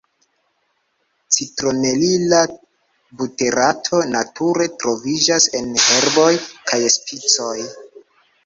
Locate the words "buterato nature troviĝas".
3.19-5.49